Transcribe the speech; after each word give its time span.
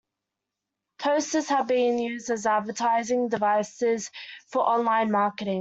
Toasters 0.97 1.47
have 1.49 1.67
been 1.67 1.99
used 1.99 2.31
as 2.31 2.47
advertising 2.47 3.27
devices 3.27 4.09
for 4.47 4.61
online 4.61 5.11
marketing. 5.11 5.49